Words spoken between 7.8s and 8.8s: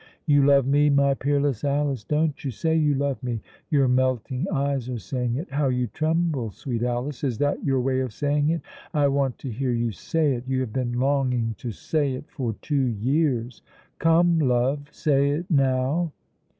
way of saying it?